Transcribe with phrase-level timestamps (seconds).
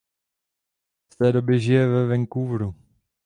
[1.09, 2.75] Od té doby žije ve Vancouveru.